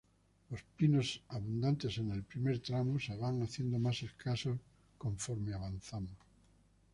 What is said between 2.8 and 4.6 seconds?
se van haciendo más escasos